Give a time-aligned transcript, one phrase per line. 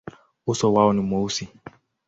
[0.47, 1.47] Uso wao ni mweusi.